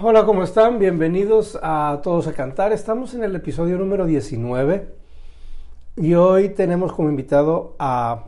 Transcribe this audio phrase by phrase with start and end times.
[0.00, 0.80] Hola, ¿cómo están?
[0.80, 2.72] Bienvenidos a Todos a Cantar.
[2.72, 4.88] Estamos en el episodio número 19
[5.96, 8.24] y hoy tenemos como invitado a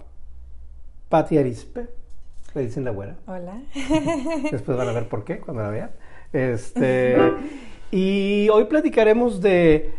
[1.08, 1.88] Patti Arispe,
[2.54, 3.16] le dicen la güera.
[3.26, 3.62] Hola.
[4.52, 5.90] Después van a ver por qué cuando la vean.
[6.32, 7.16] Este,
[7.90, 9.92] y hoy platicaremos de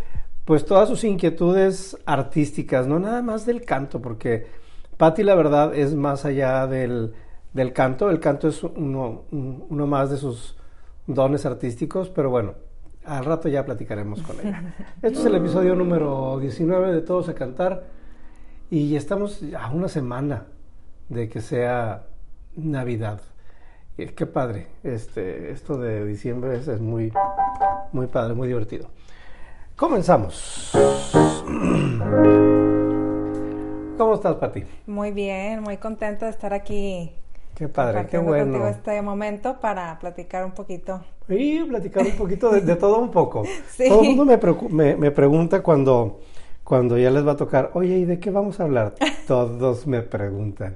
[0.45, 4.47] pues todas sus inquietudes artísticas, no nada más del canto, porque
[4.95, 7.13] Patti la verdad es más allá del,
[7.51, 10.56] del canto, el canto es uno, uno más de sus
[11.07, 12.53] dones artísticos, pero bueno,
[13.05, 14.75] al rato ya platicaremos con ella.
[15.01, 17.85] Este es el episodio número 19 de Todos a Cantar
[18.69, 20.47] y estamos a una semana
[21.07, 22.03] de que sea
[22.55, 23.21] Navidad.
[23.95, 27.11] Qué padre, este, esto de diciembre es, es muy,
[27.93, 28.89] muy padre, muy divertido.
[29.75, 30.71] Comenzamos.
[33.97, 34.63] ¿Cómo estás, Pati?
[34.85, 37.15] Muy bien, muy contenta de estar aquí
[37.57, 38.51] Qué padre, qué bueno.
[38.51, 41.03] contigo este momento para platicar un poquito.
[41.27, 43.43] Y platicar un poquito de, de todo un poco.
[43.71, 43.89] Sí.
[43.89, 46.19] Todo el mundo me, me, me pregunta cuando,
[46.63, 48.93] cuando ya les va a tocar, oye, ¿y de qué vamos a hablar?
[49.27, 50.75] Todos me preguntan.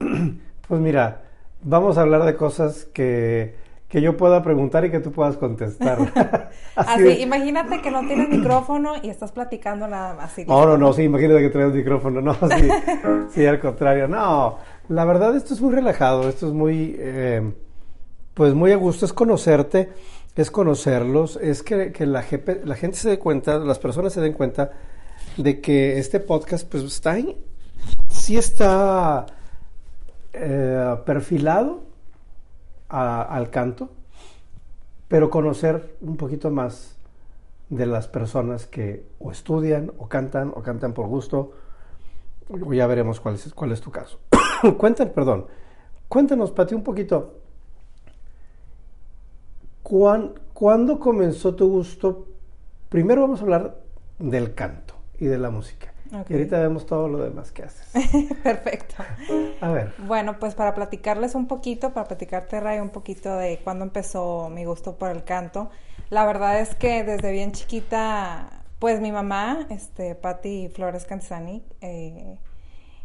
[0.66, 1.22] Pues mira,
[1.62, 3.54] vamos a hablar de cosas que,
[3.88, 6.50] que yo pueda preguntar y que tú puedas contestar.
[6.74, 10.36] Así, de- imagínate que no tienes micrófono y estás platicando nada más.
[10.44, 12.68] No, no, no, sí, imagínate que traes micrófono, no, sí,
[13.30, 14.58] sí, al contrario, no,
[14.88, 17.52] la verdad esto es muy relajado, esto es muy, eh,
[18.34, 19.90] pues muy a gusto, es conocerte,
[20.34, 24.20] es conocerlos, es que, que la, jepe- la gente se dé cuenta, las personas se
[24.20, 24.72] den cuenta
[25.36, 27.36] de que este podcast pues está ahí,
[28.08, 29.26] sí está
[30.32, 31.84] eh, perfilado
[32.88, 33.90] al canto,
[35.08, 36.96] pero conocer un poquito más
[37.68, 41.52] de las personas que o estudian o cantan o cantan por gusto.
[42.70, 44.20] Ya veremos cuál es, cuál es tu caso.
[44.78, 45.46] Cuéntanos, perdón.
[46.08, 47.40] Cuéntanos, Pati, un poquito.
[49.82, 52.26] ¿Cuán- ¿Cuándo comenzó tu gusto?
[52.88, 53.76] Primero vamos a hablar
[54.18, 55.92] del canto y de la música.
[56.28, 57.88] Y ahorita vemos todo lo demás que haces.
[58.42, 58.94] Perfecto.
[59.60, 59.92] A ver.
[60.06, 64.64] Bueno, pues para platicarles un poquito, para platicarte, Ray, un poquito de cuándo empezó mi
[64.64, 65.68] gusto por el canto.
[66.10, 72.38] La verdad es que desde bien chiquita, pues mi mamá, este, Patti Flores Cantizani, eh,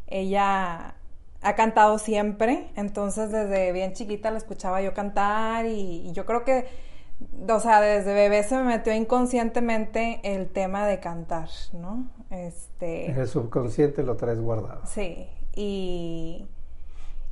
[0.08, 0.94] ella
[1.42, 6.44] ha cantado siempre, entonces desde bien chiquita la escuchaba yo cantar y, y yo creo
[6.44, 6.68] que,
[7.50, 12.10] o sea, desde bebé se me metió inconscientemente el tema de cantar, ¿no?
[12.30, 14.82] Este, En el subconsciente lo traes guardado.
[14.86, 16.48] Sí, y,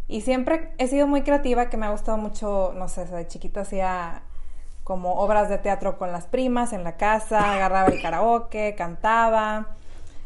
[0.07, 3.61] y siempre he sido muy creativa, que me ha gustado mucho, no sé, de chiquita
[3.61, 4.23] hacía
[4.83, 9.67] como obras de teatro con las primas en la casa, agarraba el karaoke, cantaba,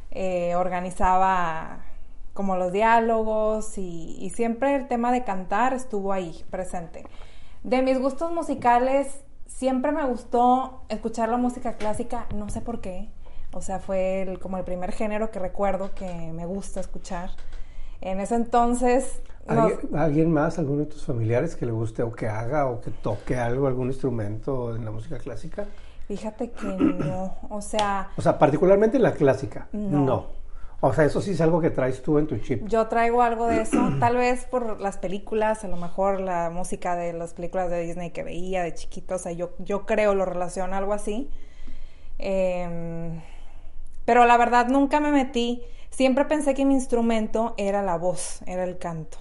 [0.10, 1.80] eh, organizaba
[2.34, 7.06] como los diálogos y, y siempre el tema de cantar estuvo ahí presente.
[7.64, 13.10] De mis gustos musicales, siempre me gustó escuchar la música clásica, no sé por qué.
[13.54, 17.30] O sea, fue el- como el primer género que recuerdo que me gusta escuchar.
[18.02, 22.12] En ese entonces, no- ¿Alguien, alguien más, alguno de tus familiares que le guste o
[22.14, 25.66] que haga o que toque algo, algún instrumento en la música clásica?
[26.08, 27.38] fíjate que no.
[27.50, 29.68] O sea, O sea, particularmente la clásica.
[29.72, 30.26] No.
[30.86, 32.68] O sea, eso sí es algo que traes tú en tu chip.
[32.68, 36.98] yo traigo algo de eso, tal vez por las películas, a lo mejor la música
[36.98, 40.26] de las películas de Disney que veía de chiquito, o sea, yo, yo creo lo
[40.26, 41.30] relaciono a algo así.
[42.20, 43.22] Em,
[44.04, 48.66] pero la verdad nunca me metí, siempre pensé que mi instrumento era la voz, era
[48.66, 49.20] el canto.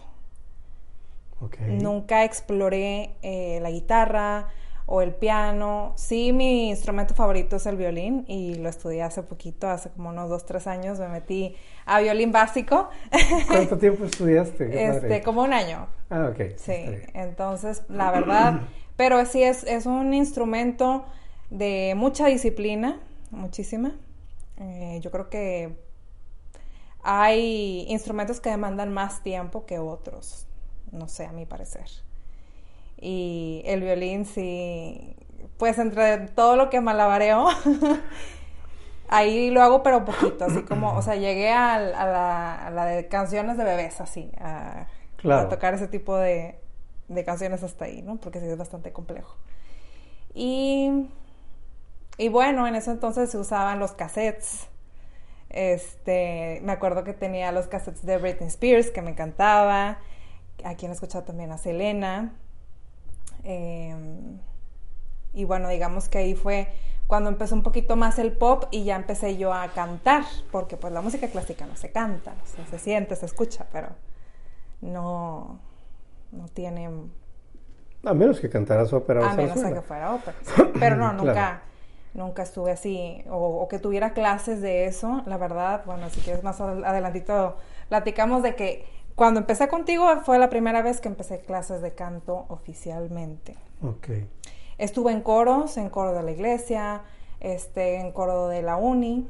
[1.41, 1.61] Ok.
[1.61, 4.49] Nunca exploré eh, la guitarra
[4.95, 5.95] o el piano.
[5.97, 10.29] Sí, mi instrumento favorito es el violín y lo estudié hace poquito, hace como unos
[10.29, 11.57] dos, tres años me metí
[11.87, 12.91] a violín básico.
[13.49, 14.69] ¿Cuánto tiempo estudiaste?
[14.69, 15.23] Qué este, padre.
[15.23, 15.87] como un año.
[16.11, 16.59] Ah, ok.
[16.59, 16.85] Sí,
[17.15, 18.61] entonces, la verdad,
[18.97, 21.07] pero sí es, es un instrumento
[21.49, 23.01] de mucha disciplina,
[23.31, 23.97] muchísima.
[24.59, 25.75] Eh, yo creo que
[27.03, 30.47] hay instrumentos que demandan más tiempo que otros,
[30.91, 31.87] no sé, a mi parecer.
[33.05, 35.17] Y el violín sí,
[35.59, 37.49] pues entre todo lo que malabareo,
[39.09, 43.09] ahí lo hago pero poquito, así como, o sea, llegué a, la, a la de
[43.09, 45.47] canciones de bebés, así, a, Claro.
[45.47, 46.61] a tocar ese tipo de,
[47.09, 48.17] de canciones hasta ahí, ¿no?
[48.17, 49.37] Porque sí es bastante complejo.
[50.35, 51.09] Y,
[52.19, 54.69] y bueno, en eso entonces se usaban los cassettes.
[55.51, 59.99] Este, me acuerdo que tenía los cassettes de Britney Spears, que me encantaba.
[60.65, 62.33] A quien he escuchado también a Selena.
[63.45, 64.39] Em,
[65.35, 66.69] y bueno, digamos que ahí fue
[67.07, 70.93] cuando empezó un poquito más el pop y ya empecé yo a cantar, porque pues
[70.93, 73.89] la música clásica no se canta, o sea, se siente, se escucha, pero
[74.81, 75.59] no,
[76.31, 76.91] no tiene...
[78.05, 80.37] A menos que cantaras ópera o A menos que fuera ópera,
[80.81, 81.63] pero no, nunca,
[82.15, 86.61] nunca estuve así, o, que tuviera clases de eso, la verdad, bueno, si quieres más
[86.61, 87.57] adelantito
[87.89, 92.47] platicamos de que cuando empecé contigo fue la primera vez que empecé clases de canto
[92.49, 93.57] oficialmente.
[93.83, 94.09] Ok.
[94.79, 97.03] Estuve en coros, en coro de la iglesia,
[97.41, 99.29] este, en coro de la uni.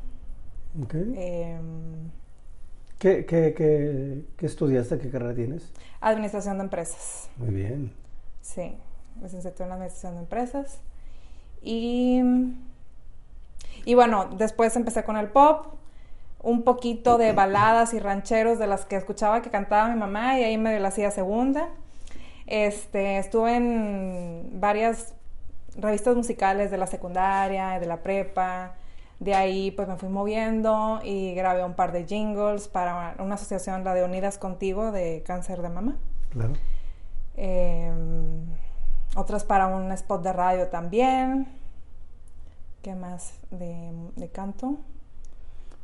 [0.83, 0.95] Ok.
[0.95, 2.11] Em,
[2.99, 4.99] ¿Qué, qué, qué, qué estudiaste?
[4.99, 5.73] ¿Qué carrera tienes?
[6.01, 7.29] Administración de empresas.
[7.37, 7.93] Muy bien.
[8.41, 8.77] Sí,
[9.21, 10.81] licenciatura en Administración de Empresas.
[11.63, 12.23] Y,
[13.85, 15.75] y bueno, después empecé con el pop,
[16.43, 20.45] un poquito de baladas y rancheros de las que escuchaba que cantaba mi mamá y
[20.45, 21.69] ahí me la hacía segunda.
[22.47, 25.15] Este, estuve en varias
[25.77, 28.75] revistas musicales de la secundaria, de la prepa.
[29.21, 33.85] De ahí pues me fui moviendo y grabé un par de jingles para una asociación,
[33.85, 35.97] la de Unidas Contigo, de cáncer de mama.
[36.31, 36.55] Claro.
[37.37, 38.45] Em,
[39.15, 41.47] otras para un spot de radio también.
[42.83, 44.79] ¿Qué más de, canto?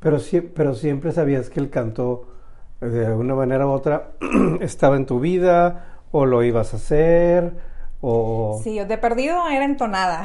[0.01, 0.19] Pero,
[0.55, 2.29] pero siempre sabías que el canto,
[2.81, 4.13] de una manera u otra,
[4.61, 7.53] estaba en tu vida o lo ibas a hacer
[8.01, 8.61] o...
[8.63, 10.25] Sí, de perdido era entonada.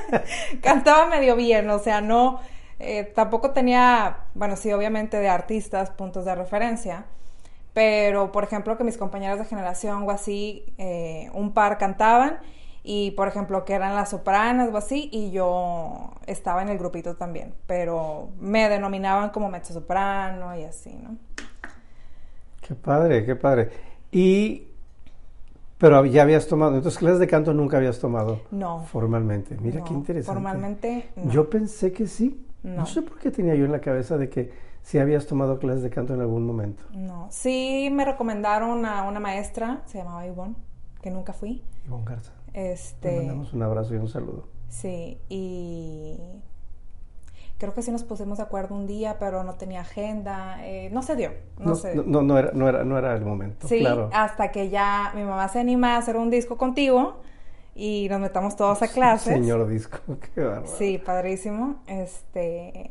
[0.62, 2.40] Cantaba medio bien, o sea, no,
[2.80, 7.04] eh, tampoco tenía, bueno, sí, obviamente de artistas, puntos de referencia,
[7.72, 12.38] pero por ejemplo que mis compañeras de generación o así, eh, un par cantaban
[12.86, 17.16] y por ejemplo que eran las sopranas o así y yo estaba en el grupito
[17.16, 21.16] también, pero me denominaban como mezzo soprano y así, ¿no?
[22.60, 23.70] Qué padre, qué padre.
[24.12, 24.68] Y
[25.78, 28.42] pero ya habías tomado, entonces clases de canto nunca habías tomado.
[28.50, 28.84] No.
[28.84, 29.56] Formalmente.
[29.60, 30.40] Mira qué interesante.
[30.40, 31.08] Formalmente.
[31.16, 31.30] No.
[31.30, 32.46] Yo pensé que sí.
[32.62, 32.86] No.
[32.86, 34.50] sé por qué tenía yo en la cabeza de que
[34.82, 36.84] sí habías tomado clases de canto en algún momento.
[36.92, 37.28] No.
[37.30, 40.54] Sí me recomendaron a una maestra, se llamaba Ivonne,
[41.02, 41.62] que nunca fui.
[41.86, 42.32] Ivonne Garza.
[42.54, 43.10] Este.
[43.10, 44.48] Le mandamos un abrazo y un saludo.
[44.68, 46.18] Sí, y
[47.58, 51.02] creo que sí nos pusimos de acuerdo un día, pero no tenía agenda, eh, no
[51.02, 53.68] se dio, no, no, no, no, era, no, era, no era el momento.
[53.68, 57.20] Sí, hasta que ya mi mamá se anima a hacer un disco contigo
[57.74, 59.34] y nos metamos todos a clases.
[59.34, 59.98] Señor disco,
[60.34, 60.66] qué bárbaro.
[60.66, 61.76] Sí, padrísimo.
[61.86, 62.90] Este,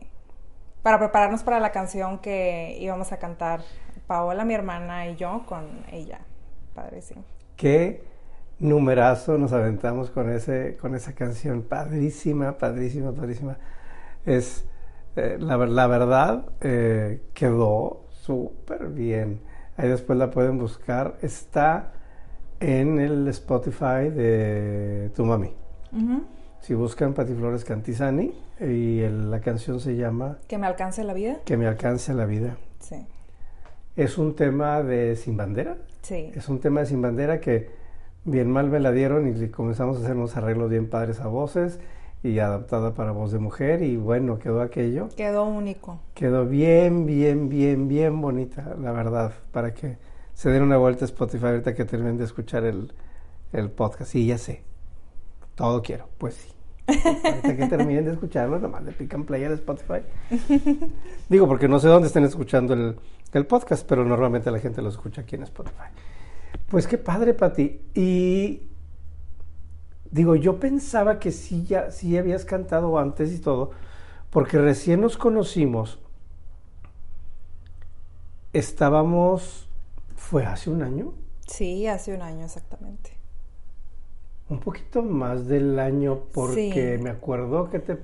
[0.82, 3.62] para prepararnos para la canción que íbamos a cantar
[4.08, 6.20] Paola, mi hermana y yo con ella.
[6.74, 7.24] Padrísimo.
[7.56, 8.04] Qué
[8.64, 13.58] numerazo nos aventamos con ese con esa canción, padrísima, padrísima, padrísima
[14.26, 14.66] es,
[15.16, 19.42] eh, la, la, verdad, eh, quedó súper bien.
[19.78, 21.18] Ahí después la pueden buscar.
[21.22, 21.94] Está
[22.60, 25.54] en el Spotify de Tu Mami.
[26.62, 30.40] Si buscan Patiflores Cantizani y la canción se llama...
[30.48, 31.42] Que me alcance la vida.
[31.44, 32.56] Que me alcance la vida.
[32.80, 33.06] Sí.
[33.96, 35.78] Es un tema de Sin Bandera.
[36.02, 36.32] Sí.
[36.34, 37.70] Es un tema de Sin Bandera que
[38.26, 41.80] bien mal me la dieron y comenzamos a hacer unos arreglos bien padres a voces
[42.24, 45.10] y adaptada para voz de mujer y bueno, quedó aquello.
[45.16, 46.00] Quedó único.
[46.14, 49.98] Quedó bien, bien, bien, bien bonita, la verdad, para que
[50.34, 52.94] se den una vuelta a Spotify ahorita que terminen de escuchar el,
[53.52, 54.12] el podcast.
[54.12, 54.64] Sí, ya sé,
[55.56, 56.50] todo quiero, pues sí.
[56.88, 60.02] Ahorita que terminen de escucharlo, nomás le pican play a Spotify.
[61.30, 62.98] Digo, porque no sé dónde estén escuchando el,
[63.34, 65.90] el podcast, pero normalmente la gente lo escucha aquí en Spotify.
[66.74, 67.82] Pues qué padre, Pati.
[67.94, 68.64] Y
[70.10, 73.70] Digo, yo pensaba que sí, ya, sí habías cantado antes y todo,
[74.32, 76.00] porque recién nos conocimos.
[78.54, 79.70] Estábamos,
[80.16, 81.14] ¿fue hace un año?
[81.46, 83.12] Sí, hace un año exactamente.
[84.50, 88.00] Un poquito más del año, porque me acuerdo que, te,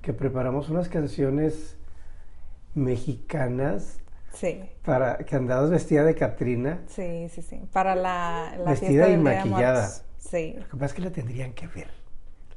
[0.00, 1.76] que preparamos unas canciones
[2.74, 4.00] mexicanas
[4.34, 4.62] Sí.
[4.84, 6.82] Para que andabas vestida de Catrina.
[6.88, 7.60] Sí, sí, sí.
[7.72, 9.88] Para la, vestida y maquillada.
[10.18, 10.54] Sí.
[10.58, 11.88] Lo que pasa es que la tendrían que ver.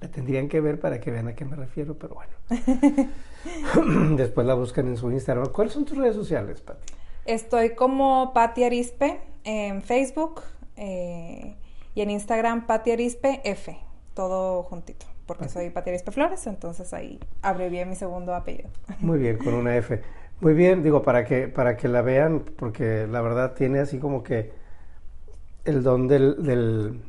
[0.01, 2.31] La tendrían que ver para que vean a qué me refiero, pero bueno.
[4.15, 5.51] Después la buscan en su Instagram.
[5.51, 6.93] ¿Cuáles son tus redes sociales, Pati?
[7.25, 10.41] Estoy como Pati Arispe en Facebook
[10.75, 11.55] eh,
[11.93, 13.77] y en Instagram Pati Arispe F,
[14.13, 18.69] todo juntito, porque soy Pati Arispe Flores, entonces ahí abrevié mi segundo apellido.
[19.00, 20.01] Muy bien, con una F.
[20.39, 24.24] Muy bien, digo, para que, para que la vean, porque la verdad tiene así como
[24.24, 24.51] que
[25.65, 27.01] el don del, del,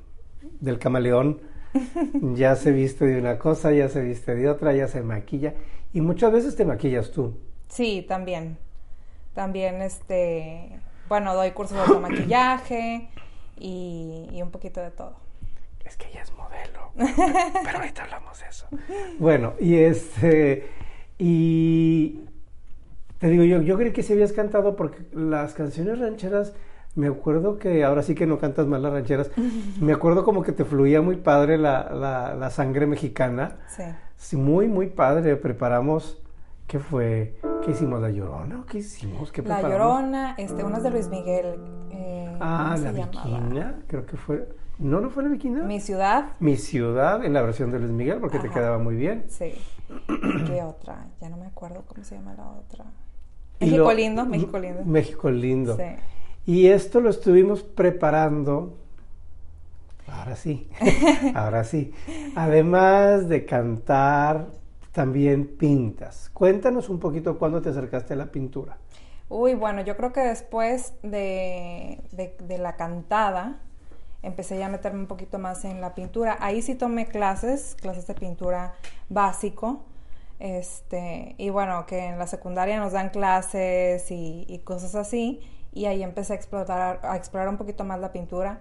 [0.60, 1.40] del camaleón.
[2.34, 5.54] ya se viste de una cosa, ya se viste de otra, ya se maquilla.
[5.92, 7.34] Y muchas veces te maquillas tú.
[7.68, 8.58] Sí, también.
[9.34, 13.08] También, este, bueno, doy cursos de maquillaje
[13.56, 15.16] y, y un poquito de todo.
[15.84, 16.92] Es que ella es modelo.
[17.64, 18.66] Pero ahorita hablamos de eso.
[19.18, 20.68] Bueno, y este,
[21.18, 21.97] y
[23.18, 26.54] te digo, yo, yo creí que si habías cantado porque las canciones rancheras,
[26.94, 29.30] me acuerdo que ahora sí que no cantas mal las rancheras,
[29.80, 33.58] me acuerdo como que te fluía muy padre la, la, la sangre mexicana.
[33.68, 33.82] Sí.
[34.16, 35.36] Sí, muy, muy padre.
[35.36, 36.20] Preparamos,
[36.66, 37.36] ¿qué fue?
[37.64, 38.00] ¿Qué hicimos?
[38.00, 38.60] ¿La Llorona?
[38.60, 39.30] o ¿Qué hicimos?
[39.30, 39.92] ¿Qué La preparamos?
[40.00, 41.54] Llorona, este, unas de Luis Miguel.
[41.92, 43.06] eh, Ah, ¿cómo la?
[43.06, 44.48] Viquina, creo que fue.
[44.78, 45.62] ¿No, no fue la Viquina?
[45.64, 46.26] Mi ciudad.
[46.38, 49.24] Mi ciudad, en la versión de Luis Miguel, porque te quedaba muy bien.
[49.28, 49.54] Sí.
[50.46, 51.06] ¿Qué otra?
[51.20, 52.84] Ya no me acuerdo cómo se llama la otra.
[53.60, 54.84] México lo- lindo, México lindo.
[54.84, 55.76] México lindo.
[55.76, 55.82] Sí.
[56.46, 58.74] Y esto lo estuvimos preparando.
[60.06, 60.68] Ahora sí,
[61.34, 61.92] ahora sí.
[62.34, 64.46] Además de cantar,
[64.92, 66.30] también pintas.
[66.32, 68.78] Cuéntanos un poquito cuándo te acercaste a la pintura.
[69.28, 73.58] Uy, bueno, yo creo que después de, de- de la cantada
[74.22, 76.38] empecé ya a meterme un poquito más en la pintura.
[76.40, 78.72] Ahí sí tomé clases, clases de pintura
[79.10, 79.84] básico.
[80.38, 85.40] Este, y bueno, que en la secundaria nos dan clases y, cosas así.
[85.72, 88.60] Y ahí empecé a explorar, a explorar un poquito más la pintura.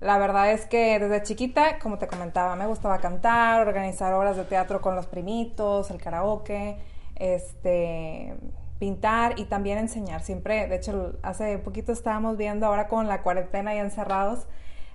[0.00, 4.44] La verdad es que desde chiquita, como te comentaba, me gustaba cantar, organizar obras de
[4.44, 6.76] teatro con los primitos, el karaoke,
[7.14, 8.34] este,
[8.80, 10.22] pintar y también enseñar.
[10.22, 14.48] Siempre, de hecho, hace poquito estábamos viendo ahora con la cuarentena y encerrados,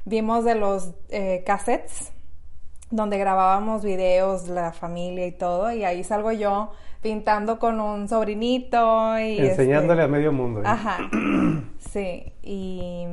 [0.04, 2.12] vimos de los eh, cassettes
[2.90, 9.18] donde grabábamos videos, la familia y todo, y ahí salgo yo pintando con un sobrinito
[9.20, 10.62] y este, Enseñándole a medio mundo.
[10.62, 10.64] ¿eh?
[10.66, 10.98] Ajá,
[11.92, 12.34] sí.
[12.42, 13.06] Y,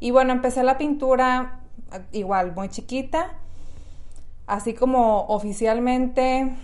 [0.00, 1.60] y bueno, empecé la pintura
[2.12, 3.32] igual muy chiquita,
[4.46, 6.54] así como oficialmente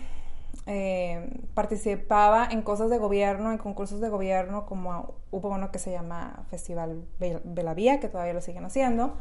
[0.66, 5.90] eh, participaba en cosas de gobierno, en concursos de gobierno, como hubo uno que se
[5.92, 9.14] llama Festival Bel- Belavía, que todavía lo siguen haciendo.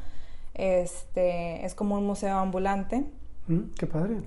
[0.54, 3.06] Este, es como un museo ambulante.
[3.48, 4.22] Mm, Qué padre.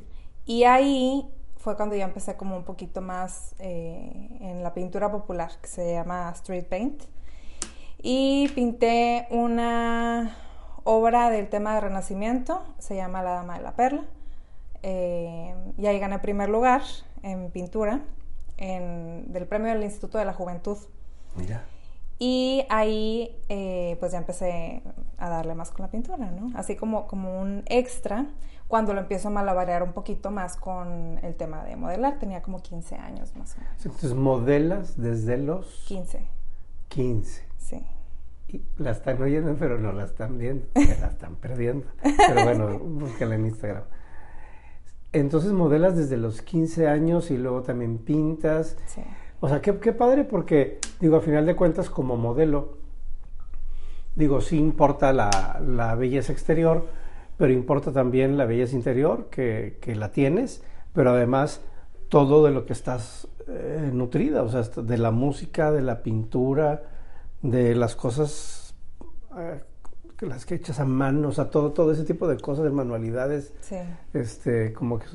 [0.47, 5.53] Y ahí fue cuando ya empecé como un poquito más eh, en la pintura popular,
[5.61, 7.03] que se llama Street Paint.
[8.03, 10.37] Y pinté una
[10.83, 14.05] obra del tema de Renacimiento, se llama La Dama de la Perla.
[14.83, 16.83] Eh, y ahí gané primer lugar
[17.23, 18.01] en pintura
[18.57, 20.79] en, del premio del Instituto de la Juventud.
[21.37, 21.65] Mira.
[22.19, 24.83] Y ahí eh, pues ya empecé
[25.23, 26.51] a darle más con la pintura, ¿no?
[26.59, 28.27] Así como, como un extra
[28.67, 32.19] cuando lo empiezo a malabarear un poquito más con el tema de modelar.
[32.19, 33.87] Tenía como 15 años más o menos.
[33.87, 36.27] Entonces, modelas desde los 15,
[36.89, 37.45] 15.
[37.57, 37.87] sí.
[38.49, 40.67] Y la están oyendo, pero no la están viendo.
[40.75, 41.87] Se la están perdiendo.
[42.03, 43.85] Pero bueno, búscala en Instagram.
[45.13, 48.77] Entonces, modelas desde los 15 años y luego también pintas.
[48.87, 49.03] sí.
[49.45, 52.82] O sea, qué, qué padre porque, digo, a final de cuentas, como modelo,
[54.15, 56.87] digo, sí importa la, la belleza exterior,
[57.37, 61.61] pero importa también la belleza interior, que, que la tienes, pero además
[62.09, 66.83] todo de lo que estás eh, nutrida, o sea, de la música, de la pintura,
[67.41, 68.75] de las cosas,
[69.39, 69.61] eh,
[70.17, 72.71] que las que echas a mano, o sea, todo, todo ese tipo de cosas, de
[72.71, 73.77] manualidades, Sí.
[74.13, 75.07] este, como que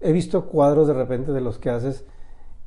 [0.00, 2.04] he visto cuadros de repente de los que haces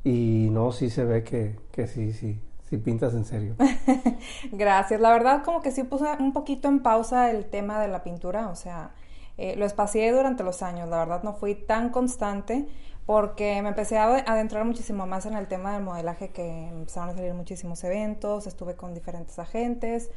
[0.04, 2.38] y no, sí se ve que, que sí, sí,
[2.72, 3.54] sí pintas en serio.
[4.52, 4.98] Gracias.
[4.98, 8.48] La verdad, como que sí puse un poquito en pausa el tema de la pintura,
[8.48, 8.92] o sea,
[9.36, 10.88] eh, lo espacié durante los años.
[10.88, 12.66] La verdad, no fui tan constante
[13.04, 17.10] porque me empecé a ade- adentrar muchísimo más en el tema del modelaje, que empezaron
[17.10, 20.10] a salir muchísimos eventos, estuve con diferentes agentes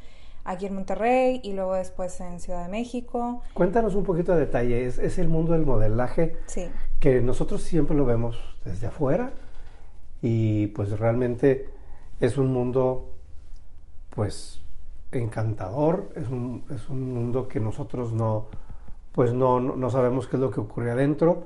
[0.44, 3.42] aquí en Monterrey y luego después en Ciudad de México.
[3.52, 6.70] Cuéntanos un poquito de detalle, es, es el mundo del modelaje Sí,
[7.00, 9.32] que nosotros siempre lo vemos desde afuera
[10.22, 11.68] y pues realmente
[12.20, 13.10] es un mundo
[14.10, 14.60] pues
[15.12, 18.46] encantador, es un, es un mundo que nosotros no
[19.12, 21.44] pues no, no, sabemos qué es lo que ocurre adentro.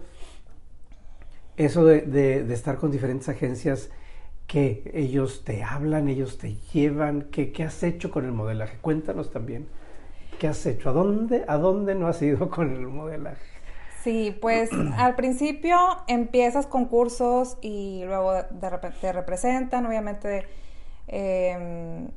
[1.56, 3.90] Eso de, de- de estar con diferentes agencias
[4.46, 8.78] que ellos te hablan, ellos te llevan, ¿qué, qué has hecho con el modelaje?
[8.80, 9.68] Cuéntanos también,
[10.38, 10.90] ¿qué has hecho?
[10.90, 13.42] ¿A dónde, a dónde no has ido con el modelaje?
[13.88, 15.76] Sí, pues al principio
[16.08, 20.46] empiezas con cursos y luego de repente te representan, obviamente.
[21.12, 22.08] Eh,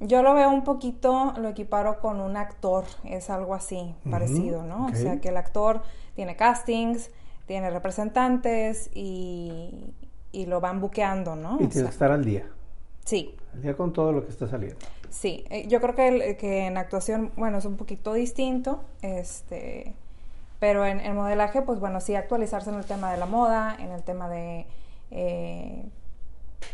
[0.00, 4.86] yo lo veo un poquito, lo equiparo con un actor, es algo así, parecido, ¿no?
[4.86, 5.82] O sea, que el actor
[6.14, 7.10] tiene castings,
[7.46, 9.92] tiene representantes y,
[10.32, 11.50] y lo van buqueando, ¿no?
[11.52, 12.46] Y O tienes sea, que estar al día.
[13.04, 13.34] Sí.
[13.52, 14.78] Al día con todo lo que está saliendo.
[15.10, 19.94] Sí, eh, yo creo que, el- que en actuación, bueno, es un poquito distinto, este,
[20.60, 23.90] pero en, en modelaje, pues bueno, sí actualizarse en el tema de la moda, en
[23.90, 24.66] el tema de
[25.10, 25.84] eh,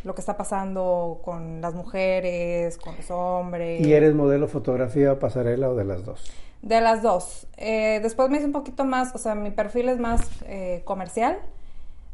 [0.04, 3.84] lo que está pasando con las mujeres, con los hombres.
[3.84, 6.30] ¿Y eres modelo fotografía o pasarela o de las dos?
[6.62, 7.46] De las dos.
[7.56, 11.38] Eh, después me hice un poquito más, o sea, mi perfil es más eh, comercial.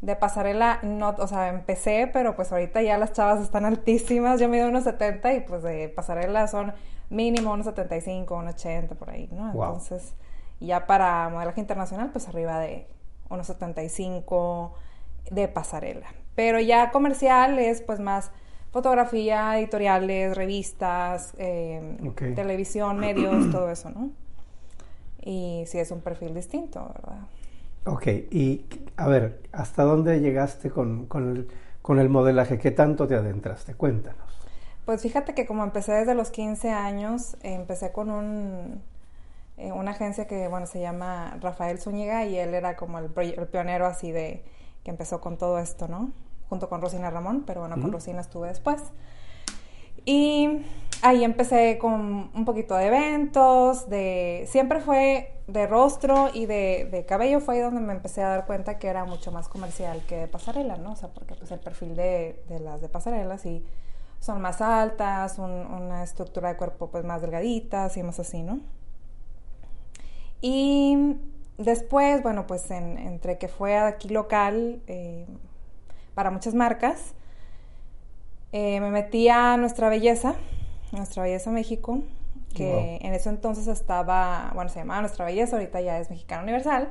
[0.00, 4.40] De pasarela, no, o sea, empecé, pero pues ahorita ya las chavas están altísimas.
[4.40, 6.72] Yo mido unos 70 y pues de pasarela son
[7.08, 9.52] mínimo unos 75, unos 80 por ahí, ¿no?
[9.52, 9.64] Wow.
[9.64, 10.14] Entonces,
[10.60, 12.88] ya para modelaje internacional, pues arriba de
[13.28, 14.74] unos 75
[15.30, 16.08] de pasarela.
[16.34, 18.30] Pero ya comercial es pues más
[18.72, 22.22] fotografía, editoriales, revistas, eh, Ok.
[22.34, 24.10] televisión, medios, todo eso, ¿no?
[25.22, 27.28] Y sí es un perfil distinto, ¿verdad?
[27.84, 31.48] Ok, y a ver, ¿hasta dónde llegaste con, con el,
[31.82, 32.58] con el modelaje?
[32.58, 33.74] ¿Qué tanto te adentraste?
[33.74, 34.46] Cuéntanos.
[34.84, 38.82] Pues fíjate que como empecé desde los 15 años, eh, empecé con un,
[39.58, 43.48] eh, una agencia que, bueno, se llama Rafael Zúñiga y él era como el, el
[43.48, 44.44] pionero así de
[44.84, 46.12] que empezó con todo esto, ¿no?
[46.48, 47.92] Junto con Rosina Ramón, pero bueno, con.
[47.92, 48.82] Rosina estuve después.
[50.04, 50.64] Y
[51.02, 57.04] ahí empecé con un poquito de eventos, de siempre fue de rostro y de, de
[57.06, 60.16] cabello fue ahí donde me empecé a dar cuenta que era mucho más comercial que
[60.16, 60.92] de pasarela, ¿no?
[60.92, 63.64] O sea, porque pues el perfil de, de las de pasarela sí
[64.20, 68.60] son más altas, un- una estructura de cuerpo pues más delgaditas y más así, ¿no?
[70.40, 71.16] Y
[71.64, 75.26] después, bueno, pues en- entre que fue aquí local eh,
[76.14, 77.14] para muchas marcas,
[78.52, 80.34] eh, me metí a Nuestra Belleza,
[80.92, 82.00] Nuestra Belleza México,
[82.54, 83.08] que Wow.
[83.08, 86.90] en ese entonces estaba, bueno, se llamaba Nuestra Belleza, ahorita ya es Mexicana Universal,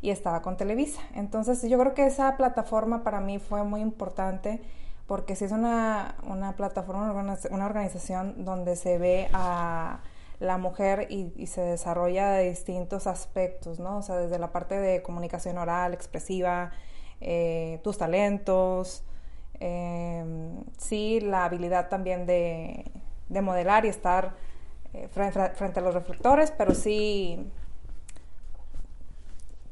[0.00, 1.00] y estaba con Televisa.
[1.14, 4.60] Entonces yo creo que esa plataforma para mí fue muy importante,
[5.06, 7.12] porque si es una, una plataforma,
[7.50, 10.00] una organización donde se ve a
[10.42, 13.98] la mujer y, y se desarrolla de distintos aspectos, ¿no?
[13.98, 16.72] O sea, desde la parte de comunicación oral, expresiva,
[17.20, 19.04] eh, tus talentos,
[19.60, 20.24] eh,
[20.78, 22.84] sí, la habilidad también de,
[23.28, 24.34] de modelar y estar
[24.94, 27.48] eh, fre- fre- frente a los reflectores, pero sí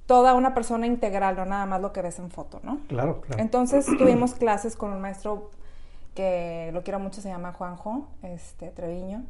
[0.06, 2.78] toda una persona integral, no nada más lo que ves en foto, ¿no?
[2.88, 3.42] Claro, claro.
[3.42, 5.50] Entonces tuvimos clases con un maestro
[6.14, 9.24] que lo quiero mucho, se llama Juanjo este, Treviño.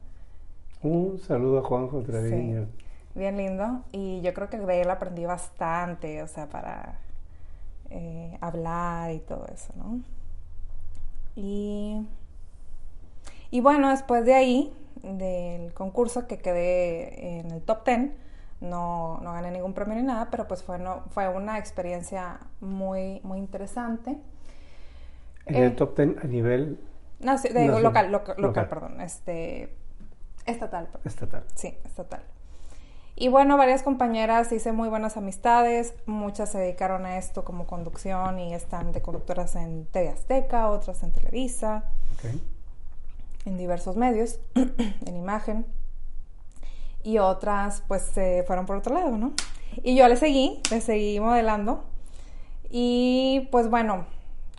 [0.82, 2.66] Un saludo a Juanjo Treviño.
[2.66, 2.68] Sí,
[3.14, 3.84] bien lindo.
[3.92, 6.98] Y yo creo que de él aprendí bastante, o sea, para
[7.90, 10.00] eh, hablar y todo eso, ¿no?
[11.36, 12.06] Y,
[13.50, 18.10] y bueno, después de ahí, del concurso que quedé en el top 10,
[18.60, 23.20] no, no gané ningún premio ni nada, pero pues fue, no, fue una experiencia muy,
[23.24, 24.18] muy interesante.
[25.46, 26.78] En Eh, el top 10 a nivel
[27.20, 28.68] No, sí, de- local, loca- local, Local.
[28.68, 29.74] perdón, este,
[30.46, 31.44] estatal, estatal.
[31.54, 32.22] Sí, estatal.
[33.20, 38.38] Y bueno, varias compañeras hice muy buenas amistades, muchas se dedicaron a esto como conducción
[38.38, 41.84] y están de conductoras en TV Azteca, otras en Televisa,
[43.44, 45.66] en diversos medios, en imagen,
[47.02, 49.34] y otras pues se fueron por otro lado, ¿no?
[49.82, 51.84] Y yo le seguí, le seguí modelando,
[52.70, 54.06] y pues bueno,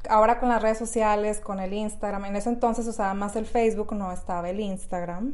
[0.07, 3.95] ahora con las redes sociales, con el Instagram, en ese entonces usaba más el Facebook,
[3.95, 5.33] no estaba el Instagram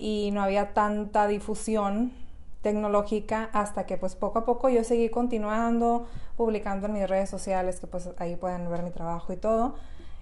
[0.00, 2.12] y no había tanta difusión
[2.62, 7.80] tecnológica hasta que pues poco a poco yo seguí continuando publicando en mis redes sociales
[7.80, 9.74] que pues ahí pueden ver mi trabajo y todo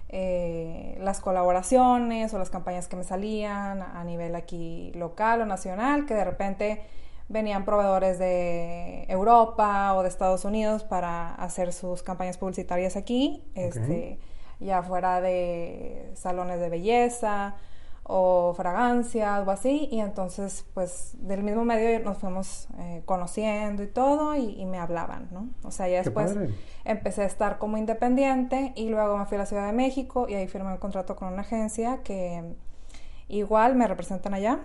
[0.09, 6.05] eh, las colaboraciones o las campañas que me salían a nivel aquí local o nacional
[6.05, 6.81] que de repente
[7.29, 14.19] venían proveedores de Europa o de Estados Unidos para hacer sus campañas publicitarias aquí este
[14.59, 17.55] ya fuera de salones de belleza
[18.11, 23.87] o fragancias o así y entonces pues del mismo medio nos fuimos eh, conociendo y
[23.87, 25.47] todo y, y me hablaban, ¿no?
[25.63, 26.35] O sea, ya después
[26.85, 30.33] empecé a estar como independiente y luego me fui a la Ciudad de México y
[30.33, 32.55] ahí firmé un contrato con una agencia que
[33.27, 34.59] igual me representan allá.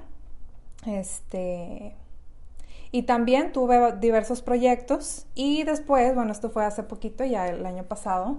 [0.86, 1.96] Este
[2.92, 7.84] y también tuve diversos proyectos y después, bueno, esto fue hace poquito, ya el año
[7.84, 8.38] pasado,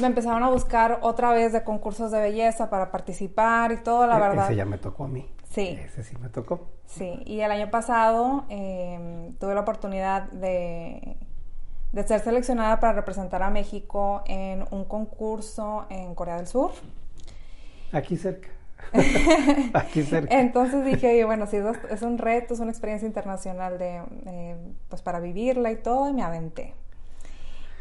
[0.00, 4.16] me empezaron a buscar otra vez de concursos de belleza para participar y todo, la
[4.16, 4.44] E- verdad.
[4.46, 5.26] Ese ya me tocó a mí.
[5.50, 5.78] Sí.
[5.82, 6.68] Ese sí me tocó.
[6.86, 11.16] Sí, y el año pasado eh, tuve la oportunidad de,
[11.92, 16.72] de ser seleccionada para representar a México en un concurso en Corea del Sur.
[17.92, 18.48] Aquí cerca.
[19.74, 20.38] Aquí cerca.
[20.40, 24.56] Entonces dije, bueno, sí, es, es un reto, es una experiencia internacional de, eh,
[24.88, 26.74] pues para vivirla y todo, y me aventé.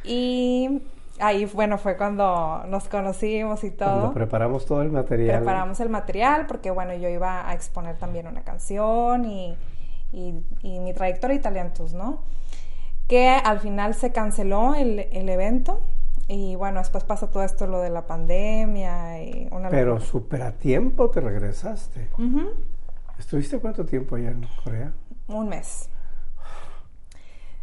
[0.04, 0.82] Y
[1.20, 3.90] ahí, bueno, fue cuando nos conocimos y todo.
[3.90, 5.38] Cuando preparamos todo el material.
[5.38, 9.58] Preparamos el material porque, bueno, yo iba a exponer también una canción y,
[10.12, 12.24] y, y mi trayectoria y talentos, ¿no?
[13.08, 15.82] Que al final se canceló el, el evento
[16.28, 19.70] y bueno, después pasó todo esto, lo de la pandemia y una...
[19.70, 22.10] Pero súper a tiempo te regresaste.
[23.18, 24.94] ¿Estuviste cuánto tiempo allá en Corea?
[25.28, 25.90] Un mes.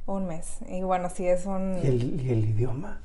[0.06, 0.58] Un mes.
[0.68, 1.78] Y bueno, sí es un...
[1.82, 3.00] ¿Y el, y el idioma?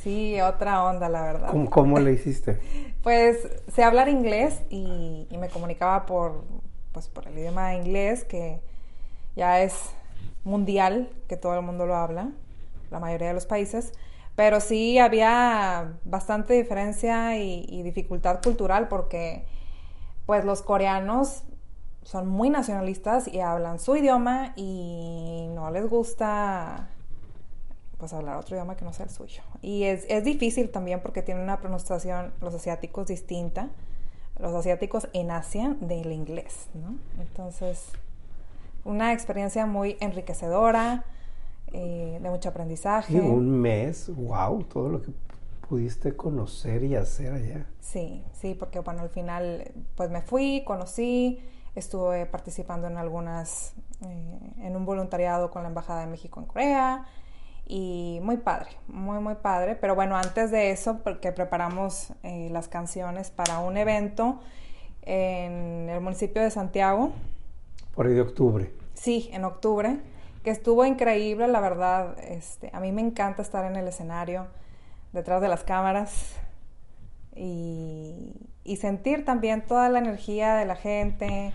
[0.00, 1.50] Sí, otra onda, la verdad.
[1.50, 2.58] ¿Cómo, cómo le hiciste?
[3.02, 6.44] pues sé hablar inglés y, y, me comunicaba por,
[6.92, 8.60] pues, por el idioma inglés, que
[9.36, 9.74] ya es
[10.44, 12.30] mundial, que todo el mundo lo habla,
[12.90, 13.92] la mayoría de los países.
[14.34, 19.44] Pero sí había bastante diferencia y, y dificultad cultural porque
[20.24, 21.42] pues los coreanos
[22.02, 26.88] son muy nacionalistas y hablan su idioma y no les gusta
[28.02, 29.42] pues hablar otro idioma que no sea el suyo.
[29.60, 33.68] Y es, es difícil también porque tienen una pronunciación los asiáticos distinta,
[34.40, 36.96] los asiáticos en Asia del inglés, ¿no?
[37.22, 37.92] Entonces,
[38.84, 41.04] una experiencia muy enriquecedora,
[41.72, 43.14] eh, de mucho aprendizaje.
[43.14, 45.12] Y un mes, wow, todo lo que
[45.68, 47.66] pudiste conocer y hacer allá.
[47.78, 51.38] Sí, sí, porque bueno, al final pues me fui, conocí,
[51.76, 57.06] estuve participando en algunas, eh, en un voluntariado con la Embajada de México en Corea
[57.66, 59.76] y muy padre, muy, muy padre.
[59.76, 64.40] Pero bueno, antes de eso, porque preparamos eh, las canciones para un evento
[65.02, 67.12] en el municipio de Santiago.
[67.94, 68.72] Por ahí de octubre.
[68.94, 69.98] Sí, en octubre,
[70.44, 72.18] que estuvo increíble, la verdad.
[72.20, 74.46] Este, a mí me encanta estar en el escenario,
[75.12, 76.36] detrás de las cámaras
[77.34, 81.52] y, y sentir también toda la energía de la gente,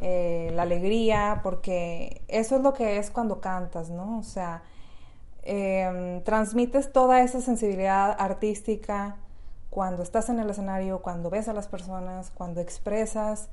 [0.00, 4.18] eh, la alegría, porque eso es lo que es cuando cantas, ¿no?
[4.18, 4.62] O sea,
[5.42, 9.16] eh, transmites toda esa sensibilidad artística
[9.70, 13.48] cuando estás en el escenario, cuando ves a las personas, cuando expresas.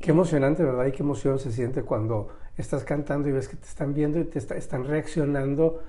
[0.00, 0.86] Qué emocionante, ¿verdad?
[0.86, 4.24] Y qué emoción se siente cuando estás cantando y ves que te están viendo y
[4.24, 5.82] te está, están reaccionando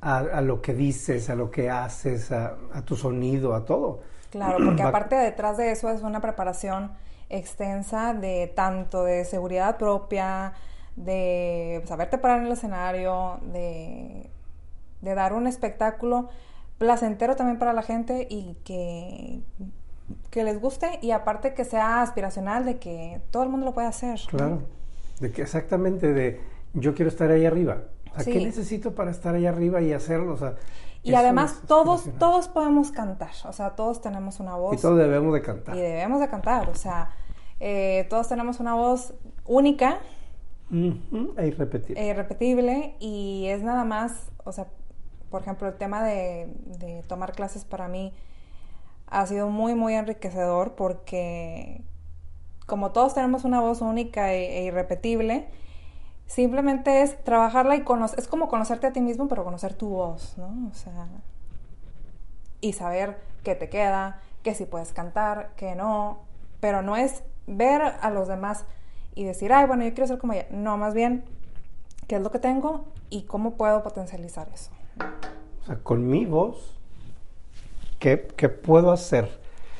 [0.00, 4.00] a, a, lo que dices, a lo que haces, a, a tu sonido, a todo.
[4.30, 6.92] Claro, porque aparte detrás de eso es una preparación
[7.28, 10.52] extensa de tanto de seguridad propia,
[10.96, 14.30] de saberte parar en el escenario, de,
[15.02, 16.30] de dar un espectáculo
[16.78, 19.42] placentero también para la gente y que,
[20.30, 23.88] que les guste y aparte que sea aspiracional de que todo el mundo lo puede
[23.88, 24.20] hacer.
[24.28, 24.62] Claro, ¿no?
[25.20, 26.40] de que exactamente de
[26.74, 27.84] yo quiero estar ahí arriba.
[28.10, 28.32] O sea, sí.
[28.32, 30.34] ¿qué necesito para estar ahí arriba y hacerlo?
[30.34, 30.56] O sea,
[31.02, 34.74] y además todos, todos podemos cantar, o sea, todos tenemos una voz.
[34.74, 35.76] Y todos debemos de cantar.
[35.76, 37.10] Y debemos de cantar, o sea,
[37.58, 39.98] eh, todos tenemos una voz única.
[40.70, 42.00] E irrepetible.
[42.00, 44.68] E irrepetible y es nada más, o sea,
[45.32, 48.14] por ejemplo, el tema de, tomar clases para mí
[49.08, 51.82] ha sido muy, muy enriquecedor porque
[52.66, 55.48] como todos tenemos una voz única e, e irrepetible,
[56.26, 60.38] simplemente es trabajarla y conocer, es como conocerte a ti mismo, pero conocer tu voz,
[60.38, 60.68] ¿no?
[60.70, 61.08] O sea,
[62.60, 66.20] y saber qué te queda, que si puedes cantar, que no,
[66.60, 68.64] pero no es ver a los demás
[69.14, 70.46] y decir, ay, bueno, yo quiero ser como ella.
[70.50, 71.24] No, más bien,
[72.06, 74.70] qué es lo que tengo y cómo puedo potencializar eso.
[74.98, 76.78] O sea, con mi voz,
[77.98, 79.28] ¿qué, qué puedo hacer?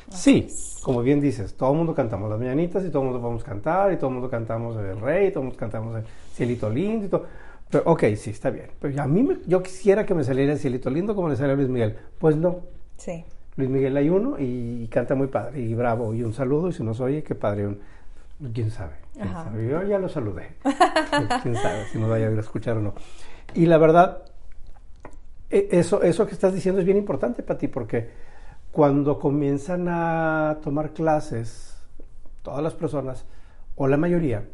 [0.09, 0.47] Sí,
[0.83, 3.91] como bien dices, todo el mundo cantamos las mañanitas y todo el mundo podemos cantar
[3.91, 7.09] y todo el mundo cantamos el rey, todo el mundo cantamos el cielito lindo y
[7.09, 7.25] todo.
[7.69, 8.67] Pero, ok, sí, está bien.
[8.79, 11.53] Pero a mí me, yo quisiera que me saliera el cielito lindo como le sale
[11.53, 11.97] a Luis Miguel.
[12.19, 12.59] Pues no.
[12.97, 13.25] Sí.
[13.55, 16.13] Luis Miguel hay uno y canta muy padre y bravo.
[16.13, 17.67] Y un saludo y si nos oye, qué padre.
[17.67, 17.79] Un,
[18.53, 18.93] ¿Quién sabe?
[19.13, 19.67] ¿Quién sabe?
[19.67, 20.49] Yo ya lo saludé.
[21.43, 22.93] ¿Quién sabe si nos vaya a escuchar o no?
[23.53, 24.23] Y la verdad,
[25.53, 28.09] eso, eso que estás diciendo es bien importante para ti porque
[28.71, 31.77] cuando comienzan a tomar clases,
[32.41, 33.25] todas las personas,
[33.75, 34.45] o la mayoría,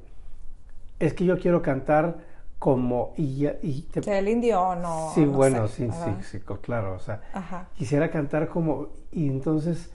[0.99, 2.17] es que yo quiero cantar
[2.59, 4.17] como y, y te...
[4.17, 7.69] el indio o no sí no bueno sé, sí, sí sí claro o sea Ajá.
[7.77, 9.89] quisiera cantar como y entonces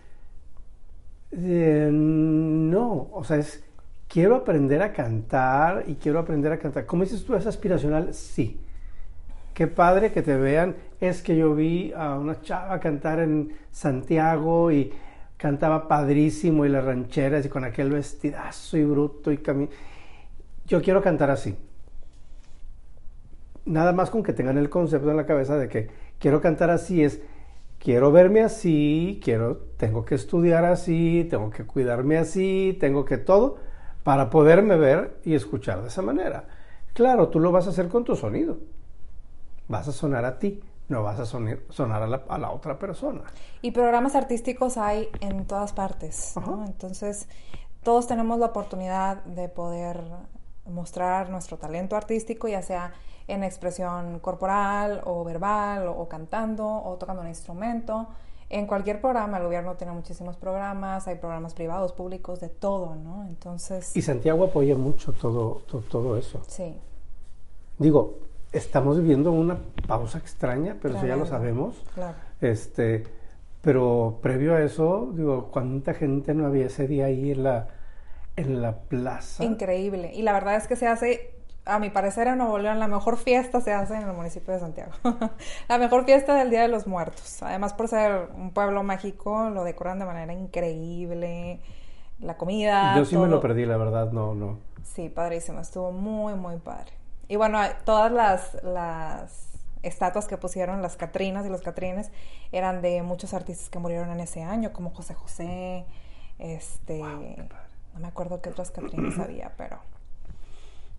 [1.33, 3.63] eh, no o sea es
[4.09, 6.87] quiero aprender a cantar y quiero aprender a cantar.
[6.87, 8.61] Como dices tú es aspiracional sí
[9.55, 10.77] qué padre que te vean.
[11.01, 14.93] Es que yo vi a una chava cantar en Santiago y
[15.37, 19.71] cantaba padrísimo y las rancheras y con aquel vestidazo y bruto y camino.
[20.67, 21.57] Yo quiero cantar así.
[23.65, 25.89] Nada más con que tengan el concepto en la cabeza de que
[26.19, 27.23] quiero cantar así es
[27.79, 33.59] quiero verme así, quiero tengo que estudiar así, tengo que cuidarme así, tengo que todo
[34.03, 36.47] para poderme ver y escuchar de esa manera.
[36.95, 38.59] Claro, tú lo vas a hacer con tu sonido
[39.69, 42.79] vas a sonar a ti, no vas a sonar, sonar a, la, a, la, otra
[42.79, 43.23] persona.
[43.63, 46.65] Y programas artísticos hay en todas partes, ¿no?
[46.67, 47.29] Entonces,
[47.83, 50.03] todos tenemos la oportunidad de poder
[50.67, 52.93] mostrar nuestro talento artístico, ya sea
[53.27, 58.09] en expresión corporal o verbal o, o cantando o tocando un instrumento.
[58.51, 63.25] En cualquier programa, el gobierno tiene muchísimos programas, hay programas privados, públicos, de todo, ¿no?
[63.25, 63.97] Entonces...
[63.97, 66.43] Y Santiago apoya mucho todo, todo, todo eso.
[66.47, 66.79] Sí.
[67.79, 68.19] Digo,
[68.55, 71.75] estamos viviendo una pausa extraña, pero eso ya lo sabemos.
[71.95, 72.15] Claro.
[72.41, 73.05] Este,
[73.61, 77.69] pero previo a eso, digo, cuánta gente no había ese día ahí en la,
[78.37, 79.43] en la plaza.
[79.43, 80.13] Increíble.
[80.15, 83.17] Y la verdad es que se hace, a mi parecer, en Nuevo León, la mejor
[83.17, 84.93] fiesta se hace en el municipio de Santiago.
[85.69, 87.43] la mejor fiesta del Día de los Muertos.
[87.43, 91.61] Además, por ser un pueblo mágico, lo decoran de manera increíble.
[92.21, 92.97] La comida.
[92.97, 93.25] Yo sí todo.
[93.25, 94.59] me lo perdí, la verdad, no, no.
[94.83, 95.61] Sí, padrísimo.
[95.61, 96.93] Estuvo muy, muy padre.
[97.29, 99.51] Y bueno, todas las, las
[99.83, 102.11] estatuas que pusieron, las Catrinas y los Catrines,
[102.53, 105.85] eran de muchos artistas que murieron en ese año, como José José,
[106.39, 107.49] este, Wow,
[107.95, 109.79] no me acuerdo qué otras Catrinas había, pero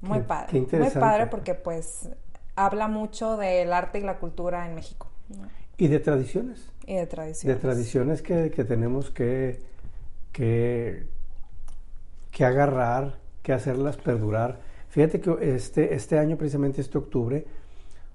[0.01, 0.47] muy Qué- padre.
[0.47, 0.99] qué muy interesante.
[0.99, 2.09] padre porque pues
[2.55, 5.47] habla mucho del arte y la cultura en México ¿no?
[5.77, 6.69] Y de tradiciones.
[6.85, 7.57] y de tradiciones.
[7.57, 9.61] De tradiciones que, que tenemos que,
[10.31, 11.07] que,
[12.31, 14.59] que agarrar, que hacerlas perdurar.
[14.95, 17.45] Fíjate que este, este año, precisamente este octubre,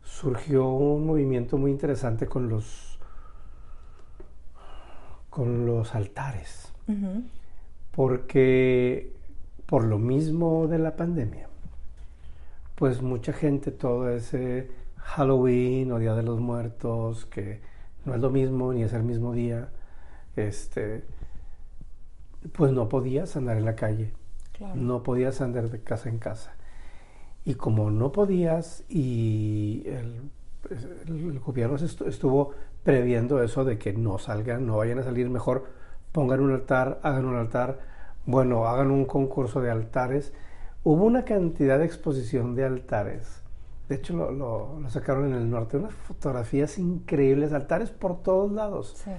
[0.03, 2.99] surgió un movimiento muy interesante con los,
[5.29, 6.73] con los altares.
[7.91, 9.13] Porque
[9.67, 11.51] por lo mismo de la pandemia,
[12.77, 17.61] pues mucha gente todo ese Halloween o Día de los Muertos, que
[18.07, 19.69] no es lo mismo ni es el mismo día,
[20.35, 21.05] este,
[22.53, 24.15] pues no podías andar en la calle,
[24.57, 24.77] Claro.
[24.77, 26.55] no podías andar de casa en casa.
[27.45, 30.21] Y como no podías y el,
[31.07, 32.51] el gobierno estuvo
[32.85, 35.65] previendo eso de que no salgan, no vayan a salir mejor,
[36.13, 37.81] pongan un altar, hagan un altar,
[38.27, 40.33] bueno, hagan un concurso de altares.
[40.85, 43.43] Hubo una cantidad de exposición de altares.
[43.89, 48.53] De hecho, lo, lo- lo sacaron en el norte, unas fotografías increíbles, altares por todos
[48.53, 48.95] lados.
[49.05, 49.11] Sí.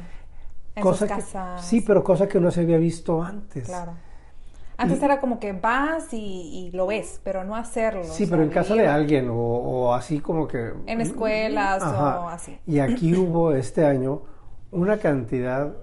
[0.76, 1.66] En Cosa sus que- casas.
[1.66, 3.66] sí, pero cosa que no se había visto antes.
[3.66, 3.94] Claro.
[4.82, 8.04] Antes era como que vas y, y lo ves, pero no hacerlo.
[8.04, 10.74] Sí, o pero sea, en casa de alguien o, o así como que...
[10.88, 12.20] En escuelas Ajá.
[12.22, 12.58] o así.
[12.66, 14.24] Y aquí hubo este año
[14.72, 15.74] una cantidad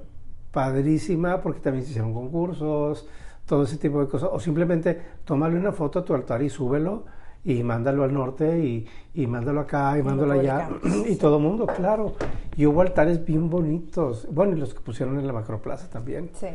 [0.50, 3.06] padrísima porque también se hicieron concursos,
[3.46, 4.30] todo ese tipo de cosas.
[4.32, 7.04] O simplemente tómale una foto a tu altar y súbelo
[7.44, 10.68] y mándalo al norte y, y mándalo acá y lo mándalo allá.
[11.08, 12.14] Y todo el mundo, claro.
[12.56, 14.26] Y hubo altares bien bonitos.
[14.30, 16.48] Bueno, y los que pusieron en la macroplaza también Sí.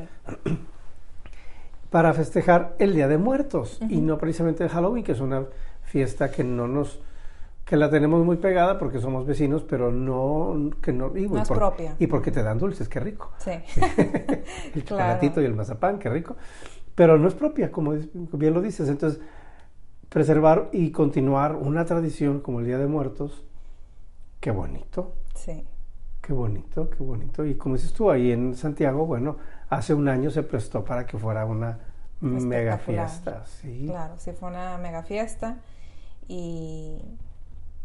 [1.94, 5.46] para festejar el Día de Muertos y no precisamente el Halloween, que es una
[5.84, 7.00] fiesta que no nos
[7.66, 11.48] que la tenemos muy pegada porque somos vecinos, pero no que no, y, No es
[11.48, 11.96] por- propia.
[12.00, 13.30] y porque te dan dulces, qué rico.
[13.38, 13.52] Sí.
[13.54, 13.62] el
[14.74, 14.84] Claro.
[14.86, 16.36] chocolatito y el mazapán, qué rico.
[16.96, 18.90] Pero no es propia, como bien lo dices.
[18.90, 19.22] Entonces,
[20.10, 23.44] preservar y continuar una tradición como el Día de Muertos,
[24.40, 25.14] qué bonito.
[25.36, 25.64] Sí.
[26.24, 27.46] Qué bonito, qué bonito.
[27.46, 29.38] Y como dices tú, ahí en Santiago, bueno,
[29.78, 31.80] hace un año se prestó para que fuera una
[32.22, 33.46] mega fiesta.
[33.46, 33.86] Sí.
[33.86, 35.58] Claro, sí fue una mega fiesta.
[36.28, 37.02] Y,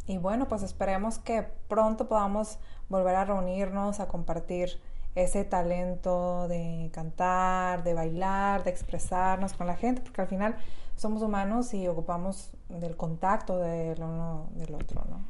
[0.06, 4.80] y bueno, pues esperemos que pronto podamos volver a reunirnos, a compartir
[5.14, 10.56] ese talento de cantar, de bailar, de expresarnos con la gente, porque al final
[10.96, 15.24] somos humanos y ocupamos del contacto del uno del otro, ¿no?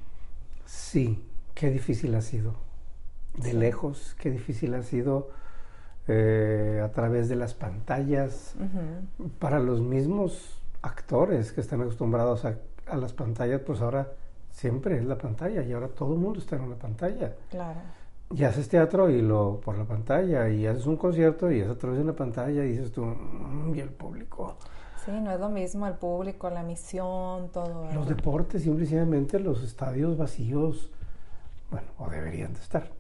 [0.65, 2.55] Sí, qué difícil ha sido.
[3.35, 3.57] De Sí.
[3.57, 5.31] lejos, qué difícil ha sido
[6.09, 8.55] eh, a través de las pantallas.
[9.39, 14.09] Para los mismos actores que están acostumbrados a, a las pantallas, pues ahora
[14.51, 17.35] siempre es la pantalla y ahora todo el mundo está en una pantalla.
[17.51, 17.81] Claro.
[18.35, 21.79] Y haces teatro y lo por la pantalla, y haces un concierto y es a
[21.79, 24.57] través de una pantalla y dices tú, "Mm, y el público.
[25.05, 27.85] Sí, no es lo mismo el público, la misión, todo.
[27.87, 28.17] Los ¿verdad?
[28.17, 30.91] deportes, simplemente los estadios vacíos,
[31.71, 32.91] bueno, o deberían de estar.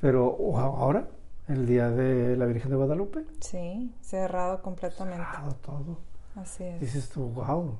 [0.00, 1.06] Pero ahora,
[1.48, 5.24] el día de la Virgen de Guadalupe, Sí, cerrado completamente.
[5.24, 5.98] cerrado todo.
[6.34, 6.80] Así es.
[6.80, 7.74] Dices tú, wow,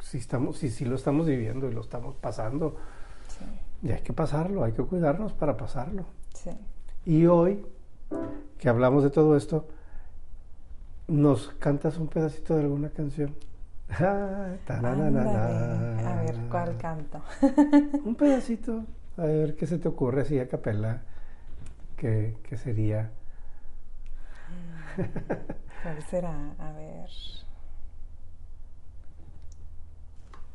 [0.00, 2.76] si estamos, si, si lo estamos viviendo y lo estamos pasando,
[3.28, 3.44] Sí,
[3.88, 6.04] y hay que pasarlo, hay que cuidarnos para pasarlo.
[6.34, 6.50] sí.
[7.04, 7.66] Y hoy,
[8.58, 9.66] que hablamos de todo esto,
[11.08, 13.34] ¿nos cantas un pedacito de alguna canción?
[14.00, 14.54] Ah.
[14.78, 17.20] A ver, ¿cuál canto?
[18.04, 18.84] Un pedacito,
[19.18, 21.02] a ver qué se te ocurre así a capela,
[22.02, 23.12] que, que sería...
[25.84, 26.34] ¿Cuál será?
[26.58, 27.08] A ver.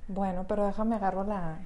[0.09, 1.59] Bueno, pero déjame agarro la...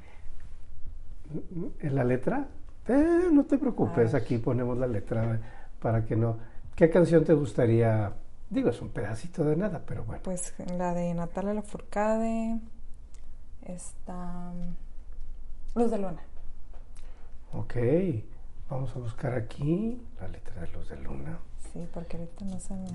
[1.80, 2.48] ¿En la letra?
[2.88, 5.40] Eh, no te preocupes, aquí ponemos la letra
[5.82, 6.38] para que no...
[6.76, 8.14] ¿Qué canción te gustaría?
[8.52, 10.22] Digo, es un pedacito de nada, pero bueno.
[10.24, 12.60] Pues la de Natalia Lafourcade,
[13.64, 14.54] esta...
[15.74, 16.22] Luz de Luna.
[17.54, 17.76] Ok,
[18.72, 21.40] vamos a buscar aquí la letra de Luz de Luna.
[21.72, 22.90] Sí, porque ahorita no se me...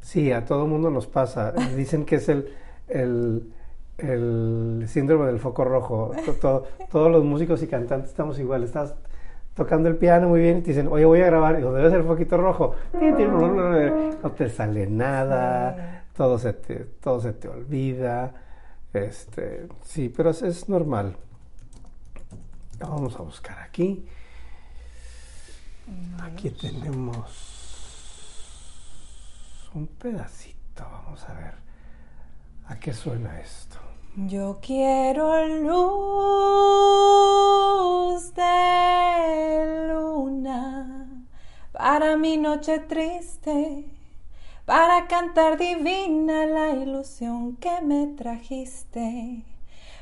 [0.00, 1.52] Sí, a todo mundo nos pasa.
[1.76, 2.54] Dicen que es el,
[2.88, 3.50] el,
[3.96, 6.12] el síndrome del foco rojo.
[6.90, 8.62] todos los músicos y cantantes estamos igual.
[8.62, 8.94] Estás
[9.54, 11.54] tocando el piano muy bien y te dicen, oye, voy a grabar.
[11.54, 12.74] Y digo, debe ser el foquito rojo.
[12.92, 16.04] No te sale nada.
[16.14, 18.34] Todo se te, todo se te olvida.
[18.92, 21.16] Este, sí, pero es, es normal.
[22.80, 24.04] Vamos a buscar aquí.
[26.22, 27.30] Aquí tenemos
[29.74, 30.82] un pedacito.
[30.82, 31.54] Vamos a ver.
[32.66, 33.78] ¿A qué suena esto?
[34.16, 35.74] Yo quiero luz
[38.34, 41.24] de luna
[41.72, 43.84] para mi noche triste,
[44.64, 49.44] para cantar divina la ilusión que me trajiste,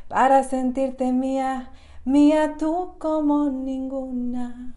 [0.08, 1.72] para sentirte mía,
[2.04, 4.76] mía tú como ninguna.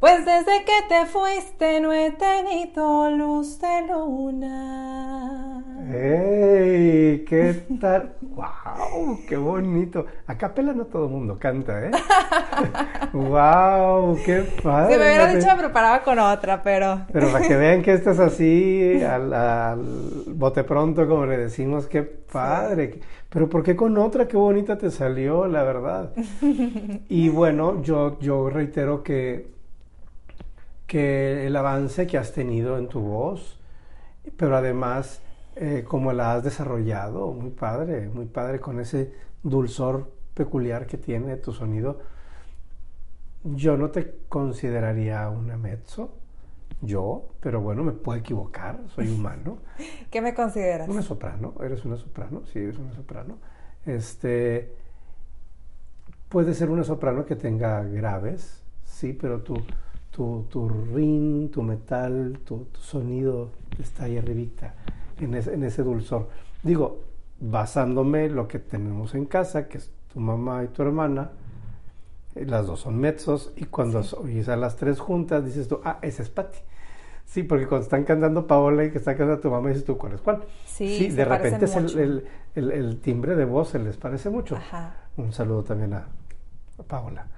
[0.00, 5.64] Pues desde que te fuiste no he tenido luz de luna.
[5.92, 7.24] ¡Ey!
[7.24, 8.14] ¿Qué tal?
[8.20, 9.18] ¡Wow!
[9.28, 10.06] ¡Qué bonito!
[10.28, 11.90] A capela no todo el mundo canta, ¿eh?
[13.12, 14.16] ¡Wow!
[14.24, 14.92] ¡Qué padre!
[14.92, 17.00] Si me hubiera dicho, me preparaba con otra, pero.
[17.12, 19.82] Pero para que vean que estás así, al,
[20.28, 23.00] bote pronto, como le decimos, qué padre.
[23.28, 24.28] Pero ¿por qué con otra?
[24.28, 26.12] ¡Qué bonita te salió, la verdad!
[27.08, 29.57] Y bueno, yo, yo reitero que
[30.88, 33.60] que el avance que has tenido en tu voz,
[34.36, 35.22] pero además
[35.54, 41.36] eh, como la has desarrollado, muy padre, muy padre con ese dulzor peculiar que tiene
[41.36, 42.00] tu sonido.
[43.44, 46.14] Yo no te consideraría una mezzo,
[46.80, 49.58] yo, pero bueno, me puedo equivocar, soy humano.
[50.10, 50.88] ¿Qué me consideras?
[50.88, 53.36] Una soprano, eres una soprano, sí, eres una soprano.
[53.84, 54.74] Este,
[56.30, 59.56] puede ser una soprano que tenga graves, sí, pero tú
[60.18, 64.74] tu, tu ring, tu metal, tu, sonido está ahí arribita,
[65.20, 66.28] en, en ese dulzor.
[66.64, 67.04] Digo,
[67.38, 71.30] basándome lo que tenemos en casa, que es tu mamá y tu hermana,
[72.34, 76.00] eh, las dos son mezzos, y cuando oyes a las tres juntas, dices tú, ah,
[76.02, 76.58] ese es Patti.
[77.24, 80.14] Sí, porque cuando están cantando Paola y que está cantando tu mamá, dices tú, ¿cuál
[80.14, 80.42] es cuál?
[80.66, 82.26] Sí, de repente es el,
[82.56, 84.56] el, el, timbre de voz se les parece mucho.
[84.56, 84.96] Ajá.
[85.16, 86.08] Un saludo también a,
[86.76, 87.28] a Paola.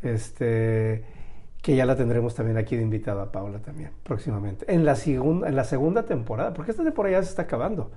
[0.00, 1.19] Este,
[1.62, 4.72] que ya la tendremos también aquí de invitada a Paula también próximamente.
[4.72, 7.90] En la, segunda, en la segunda temporada, porque esta temporada ya se está acabando.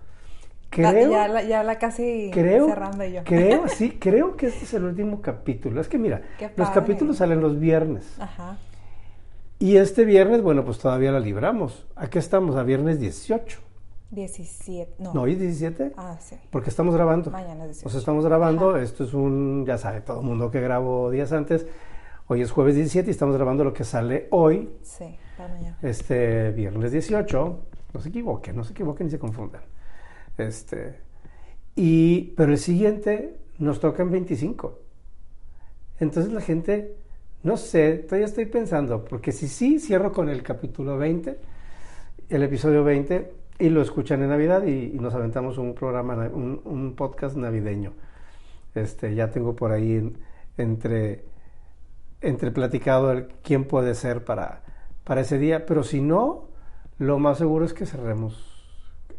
[0.70, 3.24] Creo, ya, la, ya la casi cerrando yo.
[3.24, 5.80] Creo, sí, creo que este es el último capítulo.
[5.80, 6.24] Es que mira,
[6.56, 8.20] los capítulos salen los viernes.
[8.20, 8.58] Ajá.
[9.60, 11.86] Y este viernes, bueno, pues todavía la libramos.
[11.96, 13.60] Aquí estamos, a viernes 18.
[14.10, 15.14] 17, no.
[15.14, 15.94] ¿No hoy es 17?
[15.96, 16.36] Ah, sí.
[16.50, 17.32] Porque estamos grabando.
[17.32, 17.88] Mañana es 18.
[17.88, 18.78] O sea, estamos grabando.
[18.78, 21.66] Esto es un, ya sabe todo el mundo que grabo días antes.
[22.28, 24.70] Hoy es jueves 17 y estamos grabando lo que sale hoy.
[24.82, 25.78] Sí, para mañana.
[25.82, 27.60] Este viernes 18.
[27.94, 29.62] No se equivoquen, no se equivoquen ni se confundan.
[30.38, 31.00] Este,
[31.76, 34.80] y, pero el siguiente nos toca en 25.
[36.00, 36.96] Entonces la gente,
[37.44, 41.38] no sé, todavía estoy pensando, porque si sí cierro con el capítulo 20,
[42.30, 46.96] el episodio 20, y lo escuchan en Navidad y, nos aventamos un programa, un, un,
[46.96, 47.92] podcast navideño.
[48.76, 50.14] Este, ya tengo por ahí
[50.58, 51.33] entre
[52.24, 54.62] entre platicado el quién puede ser para,
[55.04, 56.46] para ese día, pero si no,
[56.98, 58.50] lo más seguro es que cerremos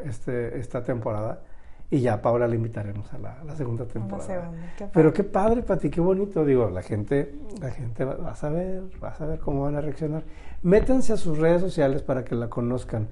[0.05, 1.43] este, esta temporada
[1.91, 4.51] y ya Paula le invitaremos a la, segunda temporada.
[4.93, 6.45] pero qué padre, Pati, qué bonito.
[6.45, 10.25] Digo, la gente, la gente va, a saber, va a saber cómo van a reaccionar.
[10.63, 13.09] Métanse a sus redes sociales para que la conozcan.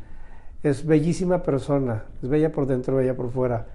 [0.63, 3.67] Es bellísima persona, es bella por dentro, bella por fuera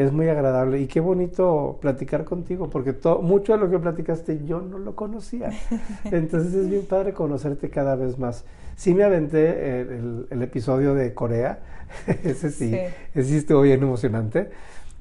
[0.00, 4.60] es muy agradable y qué bonito platicar contigo, porque mucho de lo que platicaste yo
[4.60, 5.50] no lo conocía.
[6.04, 8.44] Entonces es bien padre conocerte cada vez más.
[8.76, 11.60] Sí me aventé el, episodio de Corea,
[12.24, 12.74] ese sí,
[13.14, 14.50] ese sí estuvo bien emocionante,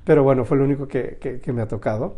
[0.04, 2.18] pero bueno, fue lo único que, me ha tocado.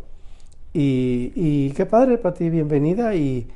[0.73, 3.13] Y, qué padre, Pati, bienvenida.
[3.13, 3.49] ¿Y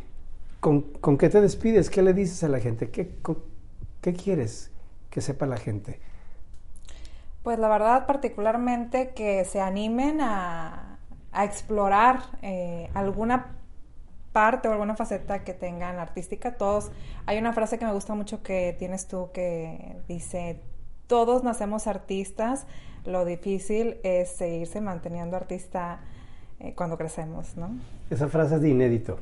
[0.60, 1.90] con, con, qué te despides?
[1.90, 2.90] ¿Qué le dices a la gente?
[2.90, 3.10] ¿Qué,
[4.02, 4.72] ¿Qué quieres
[5.10, 6.00] que sepa la gente?
[7.46, 10.98] Pues la verdad, particularmente que se animen a,
[11.44, 13.58] explorar eh, alguna
[14.34, 16.58] parte o alguna faceta que tengan artística.
[16.58, 16.92] Todos,
[17.28, 20.60] hay una frase que me gusta mucho que tienes tú que dice,
[21.06, 22.66] todos nacemos artistas,
[23.06, 26.00] lo difícil es seguirse manteniendo artista
[26.60, 27.70] eh, cuando crecemos, ¿no?
[28.10, 29.20] Esa frase es de inédito.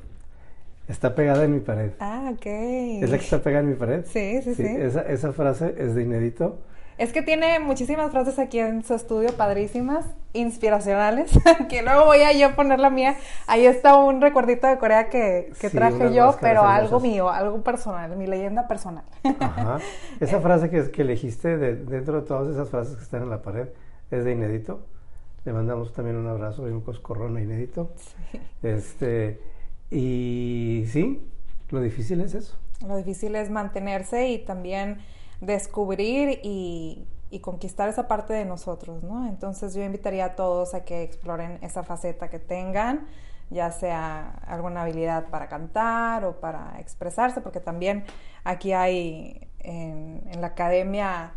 [0.88, 1.92] Está pegada en mi pared.
[2.00, 2.46] Ah, ok.
[2.46, 4.06] ¿Es la que está pegada en mi pared?
[4.06, 4.66] Sí, sí, sí.
[4.66, 6.60] Esa, esa frase es de inédito.
[6.98, 11.32] Es que tiene muchísimas frases aquí en su estudio, padrísimas, inspiracionales,
[11.70, 13.16] que luego voy a yo poner la mía.
[13.48, 17.62] Ahí está un recuerdito de Corea que, que Sí, traje yo, pero algo mío, algo
[17.64, 19.04] personal, mi leyenda personal.
[19.40, 19.80] Ajá.
[20.20, 23.42] Esa frase que, que elegiste de- dentro de todas esas frases que están en la
[23.42, 23.70] pared
[24.12, 24.86] es de inédito.
[25.46, 27.92] Le mandamos también un abrazo y un coscorrón a inédito.
[28.62, 29.42] Este,
[29.92, 31.22] y sí,
[31.70, 32.58] lo difícil es eso.
[32.88, 35.00] Lo difícil es mantenerse y también
[35.46, 39.28] descubrir y, y conquistar esa parte de nosotros, ¿no?
[39.28, 43.08] Entonces yo invitaría a todos a que exploren esa faceta que tengan,
[43.50, 48.06] ya sea alguna habilidad para cantar o para expresarse, porque también
[48.44, 51.32] aquí hay en, en la academia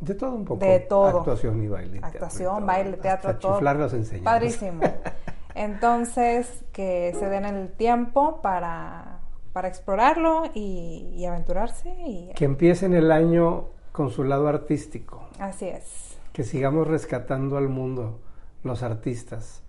[0.00, 0.64] De todo un poco.
[0.64, 1.18] De todo.
[1.18, 1.98] Actuación y baile.
[2.00, 2.66] teatro actuación, todo.
[2.66, 3.54] baile, teatro, Hasta todo.
[3.54, 4.22] chiflar.
[4.22, 4.80] Padrísimo.
[5.54, 9.17] Entonces, que se den el tiempo para,
[9.58, 11.90] para explorarlo y, y aventurarse.
[12.06, 15.26] Y Que empiecen el año con su lado artístico.
[15.40, 16.16] así es.
[16.32, 18.20] Que sigamos rescatando al mundo,
[18.62, 19.64] los artistas.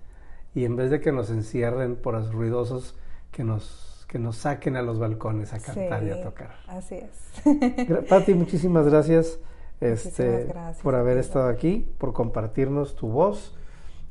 [0.53, 2.99] Y en vez de que nos encierren por los ruidosos,
[3.31, 6.51] que nos, que nos saquen a los balcones a cantar y a Sí, tocar.
[6.67, 8.05] Así es.
[8.07, 9.39] Pati, muchísimas gracias,
[9.81, 13.57] este, Muchísimas gracias, por haber estado aquí, por compartirnos tu voz.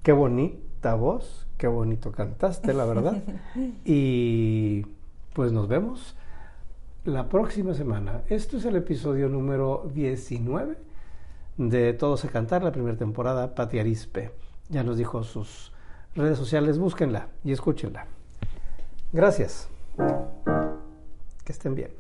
[0.02, 3.22] Qué bonita voz, qué bonito cantaste, la verdad.
[3.84, 4.84] y
[5.39, 6.16] pues nos vemos
[7.05, 8.22] la próxima semana.
[8.28, 10.76] Esto es el episodio número 19
[11.57, 13.55] de Todos a Cantar, la primera temporada.
[13.55, 14.32] Pati Arispe
[14.68, 15.70] ya nos dijo sus
[16.16, 18.09] redes sociales, búsquenla y escúchenla.
[19.12, 19.68] Gracias.
[21.45, 21.93] Que estén bien.